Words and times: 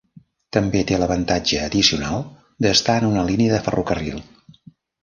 També 0.55 0.79
té 0.91 0.97
l'avantatge 1.01 1.59
addicional 1.67 2.27
d'estar 2.67 2.99
en 3.05 3.09
una 3.13 3.31
línia 3.33 3.57
de 3.57 3.65
ferrocarril. 3.71 4.23